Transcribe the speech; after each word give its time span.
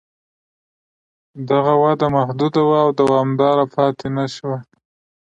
دغه 1.49 1.73
وده 1.83 2.07
محدوده 2.17 2.61
وه 2.67 2.77
او 2.83 2.89
دوامداره 3.01 3.65
پاتې 3.75 4.07
نه 4.17 4.25
شوه. 4.35 4.57